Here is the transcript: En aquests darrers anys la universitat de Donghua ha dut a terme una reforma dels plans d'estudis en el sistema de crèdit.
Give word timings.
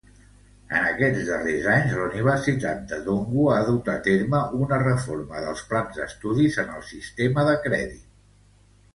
En 0.75 0.85
aquests 0.91 1.25
darrers 1.25 1.65
anys 1.73 1.91
la 1.97 2.05
universitat 2.05 2.79
de 2.93 2.97
Donghua 3.07 3.57
ha 3.57 3.67
dut 3.67 3.91
a 3.93 3.97
terme 4.07 4.39
una 4.67 4.79
reforma 4.85 5.43
dels 5.43 5.61
plans 5.73 5.99
d'estudis 5.99 6.57
en 6.65 6.73
el 6.79 6.81
sistema 6.89 7.45
de 7.49 7.53
crèdit. 7.67 8.09